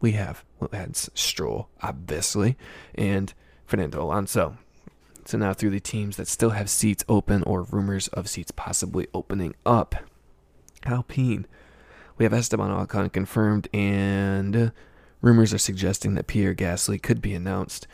We 0.00 0.12
have 0.12 0.44
Lance 0.72 1.08
Stroll, 1.14 1.68
obviously, 1.80 2.56
and 2.94 3.32
Fernando 3.66 4.02
Alonso. 4.02 4.58
So 5.24 5.38
now 5.38 5.52
through 5.52 5.70
the 5.70 5.80
teams 5.80 6.16
that 6.16 6.26
still 6.26 6.50
have 6.50 6.68
seats 6.68 7.04
open 7.08 7.42
or 7.44 7.62
rumors 7.62 8.08
of 8.08 8.28
seats 8.28 8.50
possibly 8.50 9.06
opening 9.14 9.54
up. 9.64 9.94
Alpine. 10.84 11.46
We 12.18 12.24
have 12.24 12.32
Esteban 12.32 12.70
Ocon 12.70 13.12
confirmed 13.12 13.68
and 13.72 14.72
Rumors 15.22 15.54
are 15.54 15.58
suggesting 15.58 16.14
that 16.14 16.26
Pierre 16.26 16.54
Gasly 16.54 17.00
could 17.00 17.22
be 17.22 17.32
announced 17.32 17.86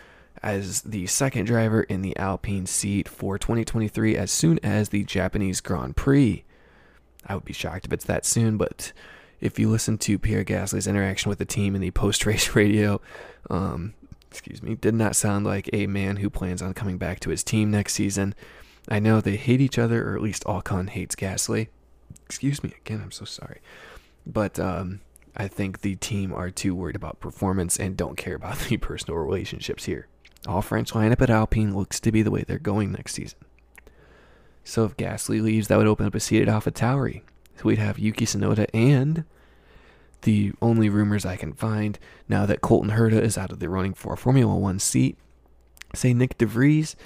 as 0.42 0.82
the 0.82 1.06
second 1.06 1.46
driver 1.46 1.82
in 1.82 2.02
the 2.02 2.16
Alpine 2.16 2.66
seat 2.66 3.08
for 3.08 3.38
2023 3.38 4.16
as 4.16 4.30
soon 4.30 4.58
as 4.62 4.88
the 4.88 5.04
Japanese 5.04 5.60
Grand 5.60 5.96
Prix. 5.96 6.44
I 7.26 7.34
would 7.34 7.44
be 7.44 7.52
shocked 7.52 7.86
if 7.86 7.92
it's 7.92 8.04
that 8.04 8.24
soon, 8.24 8.56
but 8.56 8.92
if 9.40 9.58
you 9.58 9.68
listen 9.68 9.98
to 9.98 10.18
Pierre 10.18 10.44
Gasly's 10.44 10.86
interaction 10.86 11.28
with 11.28 11.38
the 11.38 11.44
team 11.44 11.74
in 11.74 11.80
the 11.80 11.90
post 11.90 12.26
race 12.26 12.54
radio, 12.54 13.00
um, 13.50 13.94
excuse 14.30 14.62
me, 14.62 14.74
did 14.74 14.94
not 14.94 15.16
sound 15.16 15.44
like 15.44 15.68
a 15.72 15.86
man 15.86 16.16
who 16.16 16.30
plans 16.30 16.62
on 16.62 16.74
coming 16.74 16.98
back 16.98 17.20
to 17.20 17.30
his 17.30 17.44
team 17.44 17.70
next 17.70 17.94
season. 17.94 18.34
I 18.88 18.98
know 19.00 19.20
they 19.20 19.36
hate 19.36 19.60
each 19.60 19.78
other, 19.78 20.08
or 20.08 20.16
at 20.16 20.22
least 20.22 20.44
Ocon 20.44 20.90
hates 20.90 21.14
Gasly. 21.14 21.68
Excuse 22.24 22.62
me 22.62 22.72
again, 22.78 23.00
I'm 23.02 23.10
so 23.10 23.24
sorry. 23.24 23.60
But 24.26 24.58
um, 24.58 25.00
I 25.36 25.48
think 25.48 25.80
the 25.80 25.96
team 25.96 26.32
are 26.32 26.50
too 26.50 26.74
worried 26.74 26.96
about 26.96 27.20
performance 27.20 27.76
and 27.78 27.96
don't 27.96 28.16
care 28.16 28.34
about 28.34 28.58
the 28.68 28.76
personal 28.76 29.18
relationships 29.18 29.84
here. 29.84 30.08
All 30.46 30.62
French 30.62 30.92
lineup 30.92 31.20
at 31.20 31.30
Alpine 31.30 31.76
looks 31.76 32.00
to 32.00 32.12
be 32.12 32.22
the 32.22 32.30
way 32.30 32.44
they're 32.46 32.58
going 32.58 32.92
next 32.92 33.14
season. 33.14 33.38
So 34.64 34.84
if 34.84 34.96
Gasly 34.96 35.42
leaves, 35.42 35.68
that 35.68 35.78
would 35.78 35.86
open 35.86 36.06
up 36.06 36.14
a 36.14 36.20
seat 36.20 36.42
at 36.42 36.48
AlphaTauri. 36.48 37.22
So 37.56 37.64
we'd 37.64 37.78
have 37.78 37.98
Yuki 37.98 38.24
Tsunoda 38.24 38.66
and 38.72 39.24
the 40.22 40.52
only 40.60 40.88
rumors 40.88 41.24
I 41.24 41.36
can 41.36 41.52
find 41.52 41.98
now 42.28 42.46
that 42.46 42.60
Colton 42.60 42.90
Herta 42.90 43.20
is 43.20 43.38
out 43.38 43.52
of 43.52 43.60
the 43.60 43.68
running 43.68 43.94
for 43.94 44.12
a 44.12 44.16
Formula 44.16 44.54
One 44.54 44.78
seat 44.78 45.16
say 45.94 46.12
Nyck 46.12 46.36
de 46.38 46.46
Vries, 46.46 46.96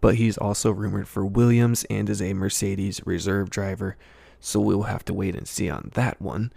but 0.00 0.16
he's 0.16 0.38
also 0.38 0.70
rumored 0.70 1.08
for 1.08 1.24
Williams 1.24 1.84
and 1.90 2.08
is 2.08 2.22
a 2.22 2.34
Mercedes 2.34 3.00
reserve 3.04 3.50
driver. 3.50 3.96
So 4.40 4.60
we'll 4.60 4.84
have 4.84 5.04
to 5.06 5.14
wait 5.14 5.34
and 5.34 5.48
see 5.48 5.68
on 5.68 5.90
that 5.94 6.20
one. 6.20 6.52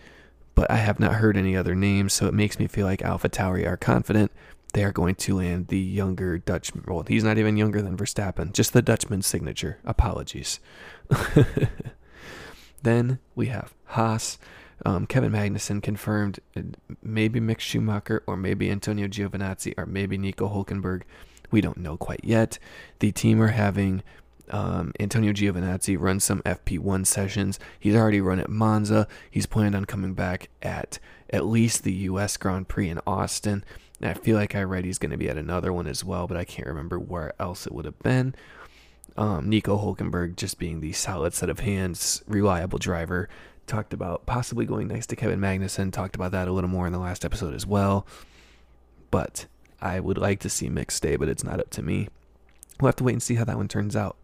But 0.53 0.69
I 0.69 0.75
have 0.77 0.99
not 0.99 1.15
heard 1.15 1.37
any 1.37 1.55
other 1.55 1.75
names, 1.75 2.13
so 2.13 2.27
it 2.27 2.33
makes 2.33 2.59
me 2.59 2.67
feel 2.67 2.85
like 2.85 2.99
AlphaTauri 2.99 3.65
are 3.65 3.77
confident 3.77 4.31
they 4.73 4.83
are 4.83 4.91
going 4.91 5.15
to 5.15 5.37
land 5.37 5.67
the 5.67 5.79
younger 5.79 6.37
Dutchman. 6.37 6.85
Well, 6.87 7.03
he's 7.07 7.23
not 7.23 7.37
even 7.37 7.57
younger 7.57 7.81
than 7.81 7.97
Verstappen, 7.97 8.53
just 8.53 8.73
the 8.73 8.81
Dutchman's 8.81 9.27
signature. 9.27 9.79
Apologies. 9.85 10.59
then 12.81 13.19
we 13.35 13.47
have 13.47 13.73
Haas. 13.85 14.37
Um, 14.85 15.05
Kevin 15.05 15.31
Magnussen 15.31 15.81
confirmed 15.83 16.39
maybe 17.03 17.39
Mick 17.39 17.59
Schumacher 17.59 18.23
or 18.25 18.35
maybe 18.35 18.71
Antonio 18.71 19.07
Giovinazzi 19.07 19.73
or 19.77 19.85
maybe 19.85 20.17
Nico 20.17 20.49
Hulkenberg. 20.49 21.03
We 21.51 21.61
don't 21.61 21.77
know 21.77 21.97
quite 21.97 22.21
yet. 22.23 22.57
The 22.99 23.11
team 23.11 23.41
are 23.41 23.47
having 23.47 24.01
um, 24.49 24.91
Antonio 24.99 25.33
Giovinazzi 25.33 25.97
run 25.99 26.19
some 26.19 26.41
FP1 26.41 27.05
sessions. 27.05 27.59
He's 27.79 27.95
already 27.95 28.21
run 28.21 28.39
at 28.39 28.49
Monza. 28.49 29.07
He's 29.29 29.45
planned 29.45 29.75
on 29.75 29.85
coming 29.85 30.13
back 30.13 30.49
at 30.61 30.99
at 31.29 31.45
least 31.45 31.83
the 31.83 31.93
U.S. 31.93 32.37
Grand 32.37 32.67
Prix 32.67 32.89
in 32.89 32.99
Austin. 33.05 33.63
I 34.03 34.13
feel 34.13 34.35
like 34.35 34.55
I 34.55 34.63
read 34.63 34.85
he's 34.85 34.97
going 34.97 35.11
to 35.11 35.17
be 35.17 35.29
at 35.29 35.37
another 35.37 35.71
one 35.71 35.87
as 35.87 36.03
well, 36.03 36.27
but 36.27 36.37
I 36.37 36.43
can't 36.43 36.67
remember 36.67 36.99
where 36.99 37.33
else 37.39 37.67
it 37.67 37.73
would 37.73 37.85
have 37.85 37.99
been. 37.99 38.35
Um, 39.17 39.49
Nico 39.49 39.77
Hulkenberg 39.77 40.35
just 40.35 40.57
being 40.57 40.79
the 40.79 40.93
solid 40.93 41.33
set 41.33 41.49
of 41.49 41.59
hands, 41.59 42.23
reliable 42.27 42.79
driver. 42.79 43.29
Talked 43.67 43.93
about 43.93 44.25
possibly 44.25 44.65
going 44.65 44.87
next 44.87 45.07
to 45.07 45.15
Kevin 45.15 45.39
Magnussen. 45.39 45.91
Talked 45.91 46.15
about 46.15 46.31
that 46.31 46.47
a 46.47 46.51
little 46.51 46.69
more 46.69 46.87
in 46.87 46.93
the 46.93 46.99
last 46.99 47.23
episode 47.23 47.53
as 47.53 47.65
well. 47.65 48.07
But 49.11 49.45
I 49.81 49.99
would 49.99 50.17
like 50.17 50.39
to 50.41 50.49
see 50.49 50.69
Mick 50.69 50.91
stay, 50.91 51.15
but 51.15 51.29
it's 51.29 51.43
not 51.43 51.59
up 51.59 51.69
to 51.71 51.83
me. 51.83 52.07
We'll 52.79 52.89
have 52.89 52.95
to 52.97 53.03
wait 53.03 53.13
and 53.13 53.23
see 53.23 53.35
how 53.35 53.45
that 53.45 53.57
one 53.57 53.67
turns 53.67 53.95
out. 53.95 54.17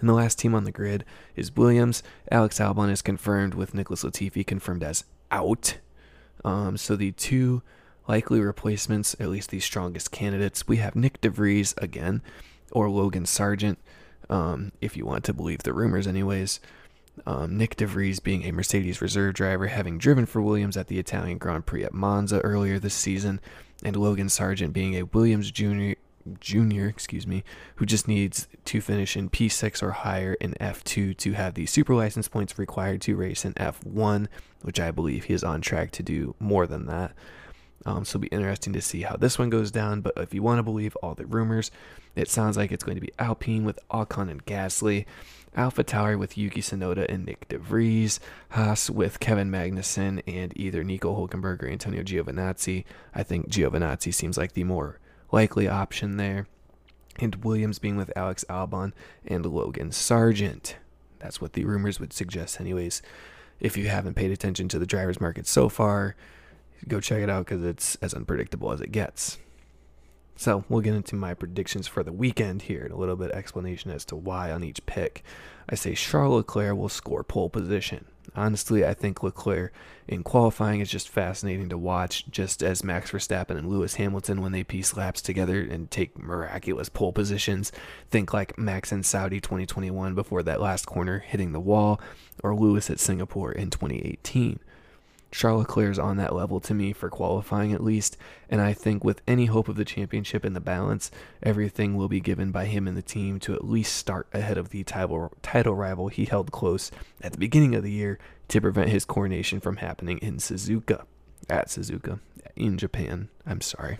And 0.00 0.08
the 0.08 0.14
last 0.14 0.38
team 0.38 0.54
on 0.54 0.64
the 0.64 0.72
grid 0.72 1.04
is 1.36 1.54
Williams. 1.54 2.02
Alex 2.30 2.58
Albon 2.58 2.90
is 2.90 3.02
confirmed 3.02 3.54
with 3.54 3.74
Nicholas 3.74 4.02
Latifi 4.02 4.46
confirmed 4.46 4.82
as 4.82 5.04
out. 5.30 5.76
Um, 6.44 6.76
so 6.76 6.96
the 6.96 7.12
two 7.12 7.62
likely 8.10 8.40
replacements, 8.40 9.14
at 9.20 9.28
least 9.28 9.50
the 9.50 9.60
strongest 9.60 10.10
candidates, 10.10 10.66
we 10.66 10.78
have 10.78 10.94
Nyck 10.94 11.20
de 11.20 11.30
Vries 11.30 11.76
again, 11.78 12.22
or 12.72 12.90
Logan 12.90 13.24
Sargent, 13.24 13.78
um, 14.28 14.72
if 14.80 14.96
you 14.96 15.06
want 15.06 15.22
to 15.26 15.32
believe 15.32 15.62
the 15.62 15.72
rumors, 15.72 16.08
anyways. 16.08 16.58
Um, 17.24 17.56
Nyck 17.56 17.76
de 17.76 17.86
Vries 17.86 18.18
being 18.18 18.44
a 18.44 18.50
Mercedes 18.50 19.00
reserve 19.00 19.34
driver, 19.34 19.68
having 19.68 19.96
driven 19.96 20.26
for 20.26 20.42
Williams 20.42 20.76
at 20.76 20.88
the 20.88 20.98
Italian 20.98 21.38
Grand 21.38 21.66
Prix 21.66 21.84
at 21.84 21.94
Monza 21.94 22.40
earlier 22.40 22.80
this 22.80 22.94
season, 22.94 23.40
and 23.84 23.94
Logan 23.94 24.28
Sargent 24.28 24.72
being 24.72 24.96
a 24.96 25.04
Williams 25.04 25.52
junior, 25.52 25.94
junior, 26.40 26.88
excuse 26.88 27.28
me, 27.28 27.44
who 27.76 27.86
just 27.86 28.08
needs 28.08 28.48
to 28.64 28.80
finish 28.80 29.16
in 29.16 29.30
P6 29.30 29.84
or 29.84 29.92
higher 29.92 30.34
in 30.40 30.54
F2 30.54 31.16
to 31.16 31.32
have 31.34 31.54
the 31.54 31.66
super 31.66 31.94
license 31.94 32.26
points 32.26 32.58
required 32.58 33.02
to 33.02 33.14
race 33.14 33.44
in 33.44 33.54
F1, 33.54 34.26
which 34.62 34.80
I 34.80 34.90
believe 34.90 35.24
he 35.26 35.34
is 35.34 35.44
on 35.44 35.60
track 35.60 35.92
to 35.92 36.02
do 36.02 36.34
more 36.40 36.66
than 36.66 36.86
that. 36.86 37.12
Um, 37.86 38.04
so 38.04 38.16
it'll 38.16 38.20
be 38.20 38.28
interesting 38.28 38.72
to 38.74 38.82
see 38.82 39.02
how 39.02 39.16
this 39.16 39.38
one 39.38 39.50
goes 39.50 39.70
down. 39.70 40.00
But 40.00 40.14
if 40.16 40.34
you 40.34 40.42
want 40.42 40.58
to 40.58 40.62
believe 40.62 40.96
all 40.96 41.14
the 41.14 41.26
rumors, 41.26 41.70
it 42.14 42.28
sounds 42.28 42.56
like 42.56 42.72
it's 42.72 42.84
going 42.84 42.96
to 42.96 43.00
be 43.00 43.12
Alpine 43.18 43.64
with 43.64 43.78
Ocon 43.90 44.30
and 44.30 44.44
Gasly, 44.44 45.06
AlphaTauri 45.56 46.18
with 46.18 46.36
Yuki 46.36 46.60
Tsunoda 46.60 47.06
and 47.08 47.26
Nyck 47.26 47.48
de 47.48 47.58
Vries, 47.58 48.20
Haas 48.50 48.90
with 48.90 49.20
Kevin 49.20 49.50
Magnussen 49.50 50.22
and 50.26 50.52
either 50.56 50.84
Nico 50.84 51.14
Hulkenberg 51.14 51.62
or 51.62 51.68
Antonio 51.68 52.02
Giovinazzi. 52.02 52.84
I 53.14 53.22
think 53.22 53.48
Giovinazzi 53.48 54.12
seems 54.12 54.36
like 54.36 54.52
the 54.52 54.64
more 54.64 54.98
likely 55.32 55.68
option 55.68 56.16
there. 56.16 56.46
And 57.18 57.36
Williams 57.36 57.78
being 57.78 57.96
with 57.96 58.16
Alex 58.16 58.44
Albon 58.48 58.92
and 59.26 59.44
Logan 59.44 59.92
Sargent. 59.92 60.76
That's 61.18 61.40
what 61.40 61.52
the 61.52 61.64
rumors 61.64 62.00
would 62.00 62.12
suggest, 62.12 62.60
anyways. 62.60 63.02
If 63.58 63.76
you 63.76 63.88
haven't 63.88 64.14
paid 64.14 64.30
attention 64.30 64.68
to 64.68 64.78
the 64.78 64.86
drivers' 64.86 65.20
market 65.20 65.46
so 65.46 65.68
far, 65.68 66.16
go 66.88 67.00
check 67.00 67.22
it 67.22 67.30
out 67.30 67.46
because 67.46 67.64
it's 67.64 67.96
as 67.96 68.14
unpredictable 68.14 68.72
as 68.72 68.80
it 68.80 68.92
gets. 68.92 69.38
So 70.36 70.64
we'll 70.70 70.80
get 70.80 70.94
into 70.94 71.16
my 71.16 71.34
predictions 71.34 71.86
for 71.86 72.02
the 72.02 72.12
weekend 72.12 72.62
here 72.62 72.82
and 72.82 72.92
a 72.92 72.96
little 72.96 73.16
bit 73.16 73.30
explanation 73.32 73.90
as 73.90 74.06
to 74.06 74.16
why 74.16 74.50
on 74.50 74.64
each 74.64 74.84
pick. 74.86 75.22
I 75.68 75.74
say 75.74 75.94
Charles 75.94 76.36
Leclerc 76.36 76.78
will 76.78 76.88
score 76.88 77.22
pole 77.22 77.50
position. 77.50 78.06
Honestly, 78.34 78.84
I 78.84 78.94
think 78.94 79.22
Leclerc 79.22 79.72
in 80.08 80.22
qualifying 80.22 80.80
is 80.80 80.88
just 80.88 81.08
fascinating 81.08 81.68
to 81.68 81.76
watch, 81.76 82.24
just 82.30 82.62
as 82.62 82.82
Max 82.82 83.10
Verstappen 83.10 83.58
and 83.58 83.68
Lewis 83.68 83.96
Hamilton, 83.96 84.40
when 84.40 84.52
they 84.52 84.64
piece 84.64 84.96
laps 84.96 85.20
together 85.20 85.60
and 85.60 85.90
take 85.90 86.18
miraculous 86.18 86.88
pole 86.88 87.12
positions, 87.12 87.70
think 88.08 88.32
like 88.32 88.56
Max 88.56 88.92
in 88.92 89.02
Saudi 89.02 89.40
2021 89.40 90.14
before 90.14 90.42
that 90.42 90.60
last 90.60 90.86
corner 90.86 91.18
hitting 91.18 91.52
the 91.52 91.60
wall, 91.60 92.00
or 92.42 92.54
Lewis 92.54 92.88
at 92.88 92.98
Singapore 92.98 93.52
in 93.52 93.68
2018. 93.68 94.58
Charles 95.30 95.60
Leclerc 95.60 95.92
is 95.92 95.98
on 95.98 96.16
that 96.16 96.34
level 96.34 96.60
to 96.60 96.74
me 96.74 96.92
for 96.92 97.08
qualifying 97.08 97.72
at 97.72 97.82
least, 97.82 98.16
and 98.48 98.60
I 98.60 98.72
think 98.72 99.04
with 99.04 99.22
any 99.28 99.46
hope 99.46 99.68
of 99.68 99.76
the 99.76 99.84
championship 99.84 100.44
in 100.44 100.54
the 100.54 100.60
balance, 100.60 101.10
everything 101.42 101.96
will 101.96 102.08
be 102.08 102.20
given 102.20 102.50
by 102.50 102.64
him 102.64 102.88
and 102.88 102.96
the 102.96 103.02
team 103.02 103.38
to 103.40 103.54
at 103.54 103.64
least 103.64 103.94
start 103.94 104.26
ahead 104.32 104.58
of 104.58 104.70
the 104.70 104.82
title, 104.82 105.32
title 105.42 105.74
rival 105.74 106.08
he 106.08 106.24
held 106.24 106.50
close 106.50 106.90
at 107.22 107.32
the 107.32 107.38
beginning 107.38 107.74
of 107.74 107.84
the 107.84 107.92
year 107.92 108.18
to 108.48 108.60
prevent 108.60 108.90
his 108.90 109.04
coronation 109.04 109.60
from 109.60 109.76
happening 109.76 110.18
in 110.18 110.38
Suzuka. 110.38 111.04
At 111.48 111.68
Suzuka, 111.68 112.20
in 112.56 112.76
Japan. 112.76 113.28
I'm 113.46 113.60
sorry. 113.60 113.98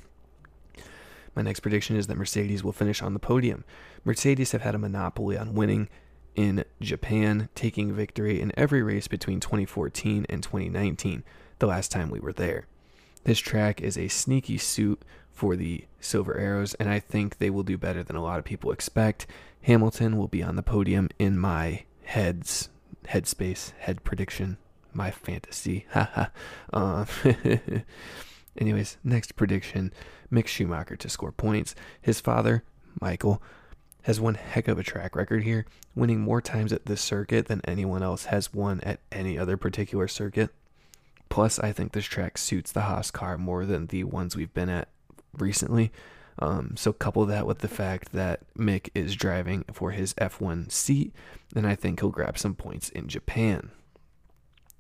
My 1.35 1.43
next 1.43 1.61
prediction 1.61 1.97
is 1.97 2.07
that 2.09 2.19
Mercedes 2.19 2.65
will 2.65 2.73
finish 2.73 3.03
on 3.03 3.15
the 3.15 3.21
podium. 3.21 3.65
Mercedes 4.05 4.53
have 4.53 4.63
had 4.63 4.75
a 4.75 4.79
monopoly 4.79 5.39
on 5.39 5.55
winning 5.55 5.89
in 6.35 6.65
Japan, 6.81 7.49
taking 7.55 7.93
victory 7.93 8.41
in 8.41 8.53
every 8.57 8.83
race 8.83 9.09
between 9.09 9.41
2014 9.41 10.27
and 10.29 10.43
2019, 10.43 11.25
the 11.59 11.67
last 11.67 11.91
time 11.91 12.11
we 12.11 12.21
were 12.21 12.33
there. 12.33 12.67
This 13.25 13.39
track 13.39 13.81
is 13.81 13.99
a 13.99 14.09
sneaky 14.09 14.59
suit 14.59 15.03
for 15.33 15.57
the 15.57 15.85
Silver 16.01 16.37
Arrows, 16.39 16.75
and 16.75 16.89
I 16.89 16.99
think 16.99 17.39
they 17.39 17.51
will 17.51 17.63
do 17.63 17.79
better 17.79 18.03
than 18.03 18.17
a 18.17 18.23
lot 18.23 18.39
of 18.39 18.45
people 18.45 18.73
expect. 18.73 19.27
Hamilton 19.63 20.17
will 20.17 20.29
be 20.29 20.43
on 20.43 20.57
the 20.57 20.63
podium 20.63 21.09
in 21.19 21.39
my 21.39 21.85
heads, 22.05 22.71
headspace, 23.07 23.73
head 23.79 24.05
prediction, 24.05 24.57
my 24.93 25.11
fantasy. 25.11 25.87
Haha. 25.93 26.27
uh, 26.73 27.05
anyways, 28.59 28.97
next 29.05 29.37
prediction 29.37 29.93
Mick 30.33 30.47
Schumacher 30.47 30.97
to 30.97 31.09
score 31.09 31.33
points. 31.33 31.75
His 32.01 32.21
father, 32.21 32.65
Michael, 33.01 33.43
has 34.03 34.21
one 34.21 34.35
heck 34.35 34.69
of 34.69 34.79
a 34.79 34.83
track 34.83 35.15
record 35.15 35.45
here, 35.45 35.67
winning 35.95 36.21
more 36.21 36.41
times 36.41 36.73
at 36.73 36.87
this 36.87 37.01
circuit 37.01 37.47
than 37.47 37.61
anyone 37.65 38.03
else 38.03 38.27
has 38.27 38.53
won 38.53 38.81
at 38.83 39.01
any 39.13 39.39
other 39.39 39.57
particular 39.57 40.09
circuit. 40.09 40.51
Plus, 41.29 41.59
I 41.59 41.73
think 41.73 41.93
this 41.93 42.05
track 42.05 42.39
suits 42.39 42.73
the 42.73 42.83
Haas 42.83 43.11
car 43.11 43.39
more 43.39 43.65
than 43.65 43.87
the 43.87 44.05
ones 44.05 44.37
we've 44.37 44.53
been 44.53 44.69
at 44.69 44.89
recently. 45.37 45.93
Um, 46.39 46.75
so 46.77 46.93
couple 46.93 47.25
that 47.27 47.47
with 47.47 47.59
the 47.59 47.69
fact 47.69 48.13
that 48.13 48.41
Mick 48.57 48.89
is 48.95 49.15
driving 49.15 49.65
for 49.73 49.91
his 49.91 50.15
F1 50.15 50.73
seat, 50.73 51.15
and 51.55 51.67
I 51.67 51.75
think 51.75 52.01
he'll 52.01 52.11
grab 52.11 52.39
some 52.39 52.55
points 52.55 52.89
in 52.89 53.09
Japan. 53.09 53.71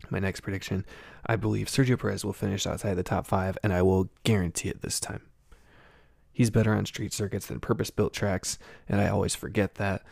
My 0.09 0.19
next 0.19 0.41
prediction, 0.41 0.87
I 1.27 1.37
believe 1.37 1.67
Sergio 1.69 1.99
Perez 1.99 2.25
will 2.25 2.33
finish 2.33 2.67
outside 2.67 2.95
the 2.95 3.03
top 3.03 3.27
five, 3.27 3.59
and 3.62 3.73
I 3.73 3.83
will 3.83 4.09
guarantee 4.25 4.71
it 4.71 4.81
this 4.81 4.99
time. 4.99 5.30
He's 6.33 6.51
better 6.51 6.75
on 6.75 6.87
street 6.87 7.13
circuits 7.13 7.47
than 7.47 7.61
purpose 7.61 7.91
built 7.91 8.13
tracks, 8.13 8.59
and 8.89 9.01
I 9.01 9.09
always 9.09 9.35
forget 9.35 9.75
that. 9.77 10.03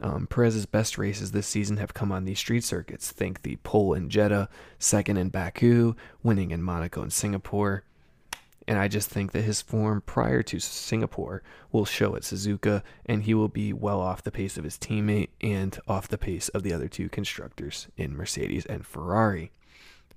Um, 0.00 0.26
Perez's 0.26 0.66
best 0.66 0.98
races 0.98 1.30
this 1.30 1.46
season 1.46 1.76
have 1.76 1.94
come 1.94 2.10
on 2.10 2.24
these 2.24 2.40
street 2.40 2.64
circuits. 2.64 3.12
Think 3.12 3.42
the 3.42 3.56
pole 3.56 3.94
in 3.94 4.10
Jeddah, 4.10 4.48
second 4.78 5.18
in 5.18 5.28
Baku, 5.28 5.94
winning 6.22 6.50
in 6.50 6.62
Monaco 6.62 7.02
and 7.02 7.12
Singapore. 7.12 7.84
And 8.66 8.78
I 8.78 8.88
just 8.88 9.10
think 9.10 9.32
that 9.32 9.42
his 9.42 9.60
form 9.60 10.00
prior 10.00 10.42
to 10.44 10.58
Singapore 10.58 11.42
will 11.70 11.84
show 11.84 12.16
at 12.16 12.22
Suzuka, 12.22 12.82
and 13.04 13.24
he 13.24 13.34
will 13.34 13.48
be 13.48 13.72
well 13.72 14.00
off 14.00 14.22
the 14.22 14.30
pace 14.30 14.56
of 14.56 14.64
his 14.64 14.78
teammate 14.78 15.28
and 15.40 15.78
off 15.86 16.08
the 16.08 16.18
pace 16.18 16.48
of 16.48 16.62
the 16.62 16.72
other 16.72 16.88
two 16.88 17.08
constructors 17.08 17.88
in 17.96 18.16
Mercedes 18.16 18.64
and 18.66 18.86
Ferrari. 18.86 19.52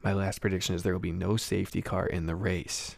My 0.01 0.13
last 0.13 0.39
prediction 0.39 0.75
is 0.75 0.83
there 0.83 0.93
will 0.93 0.99
be 0.99 1.11
no 1.11 1.35
safety 1.35 1.81
car 1.81 2.05
in 2.05 2.25
the 2.25 2.35
race. 2.35 2.95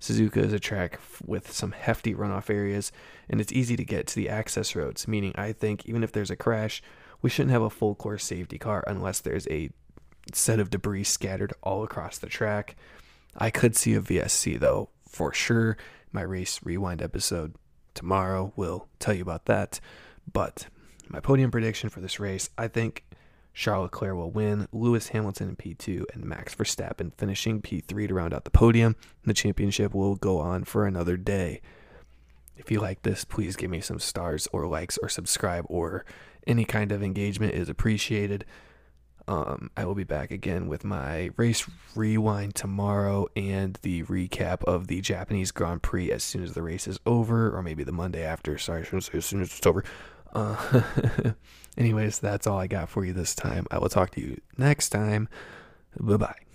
Suzuka 0.00 0.38
is 0.38 0.52
a 0.52 0.60
track 0.60 1.00
with 1.24 1.50
some 1.50 1.72
hefty 1.72 2.14
runoff 2.14 2.50
areas, 2.50 2.92
and 3.28 3.40
it's 3.40 3.52
easy 3.52 3.76
to 3.76 3.84
get 3.84 4.06
to 4.08 4.14
the 4.14 4.28
access 4.28 4.76
roads, 4.76 5.08
meaning 5.08 5.32
I 5.34 5.52
think 5.52 5.86
even 5.86 6.04
if 6.04 6.12
there's 6.12 6.30
a 6.30 6.36
crash, 6.36 6.82
we 7.20 7.30
shouldn't 7.30 7.52
have 7.52 7.62
a 7.62 7.70
full 7.70 7.94
course 7.94 8.24
safety 8.24 8.58
car 8.58 8.84
unless 8.86 9.20
there's 9.20 9.48
a 9.48 9.70
set 10.32 10.60
of 10.60 10.70
debris 10.70 11.04
scattered 11.04 11.52
all 11.62 11.82
across 11.82 12.18
the 12.18 12.28
track. 12.28 12.76
I 13.36 13.50
could 13.50 13.76
see 13.76 13.94
a 13.94 14.00
VSC 14.00 14.58
though, 14.58 14.90
for 15.08 15.32
sure. 15.32 15.76
My 16.12 16.22
race 16.22 16.60
rewind 16.62 17.02
episode 17.02 17.54
tomorrow 17.94 18.52
will 18.56 18.88
tell 18.98 19.14
you 19.14 19.22
about 19.22 19.46
that. 19.46 19.80
But 20.32 20.66
my 21.08 21.20
podium 21.20 21.50
prediction 21.50 21.90
for 21.90 22.00
this 22.00 22.20
race, 22.20 22.50
I 22.56 22.68
think 22.68 23.04
Charles 23.58 23.86
Leclerc 23.86 24.14
will 24.14 24.30
win, 24.30 24.68
Lewis 24.70 25.08
Hamilton 25.08 25.48
in 25.48 25.56
P2, 25.56 26.04
and 26.14 26.24
Max 26.24 26.54
Verstappen 26.54 27.12
finishing 27.18 27.60
P3 27.60 28.06
to 28.06 28.14
round 28.14 28.32
out 28.32 28.44
the 28.44 28.52
podium. 28.52 28.94
The 29.24 29.34
championship 29.34 29.92
will 29.92 30.14
go 30.14 30.38
on 30.38 30.62
for 30.62 30.86
another 30.86 31.16
day. 31.16 31.60
If 32.56 32.70
you 32.70 32.78
like 32.78 33.02
this, 33.02 33.24
please 33.24 33.56
give 33.56 33.68
me 33.68 33.80
some 33.80 33.98
stars 33.98 34.46
or 34.52 34.68
likes 34.68 34.96
or 34.98 35.08
subscribe 35.08 35.64
or 35.68 36.04
any 36.46 36.64
kind 36.64 36.92
of 36.92 37.02
engagement 37.02 37.52
is 37.52 37.68
appreciated. 37.68 38.44
Um, 39.26 39.72
I 39.76 39.84
will 39.84 39.96
be 39.96 40.04
back 40.04 40.30
again 40.30 40.68
with 40.68 40.84
my 40.84 41.30
race 41.36 41.68
rewind 41.96 42.54
tomorrow 42.54 43.26
and 43.34 43.76
the 43.82 44.04
recap 44.04 44.62
of 44.64 44.86
the 44.86 45.00
Japanese 45.00 45.50
Grand 45.50 45.82
Prix 45.82 46.12
as 46.12 46.22
soon 46.22 46.44
as 46.44 46.54
the 46.54 46.62
race 46.62 46.86
is 46.86 47.00
over, 47.04 47.54
or 47.54 47.62
maybe 47.62 47.82
the 47.82 47.92
Monday 47.92 48.22
after. 48.22 48.56
Sorry, 48.56 48.82
I 48.82 48.84
shouldn't 48.84 49.04
say 49.04 49.18
as 49.18 49.26
soon 49.26 49.42
as 49.42 49.48
it's 49.48 49.66
over. 49.66 49.84
Uh, 50.32 50.82
anyways, 51.76 52.18
that's 52.18 52.46
all 52.46 52.58
I 52.58 52.66
got 52.66 52.88
for 52.88 53.04
you 53.04 53.12
this 53.12 53.34
time. 53.34 53.66
I 53.70 53.78
will 53.78 53.88
talk 53.88 54.10
to 54.12 54.20
you 54.20 54.40
next 54.56 54.90
time. 54.90 55.28
Bye 55.98 56.16
bye. 56.16 56.47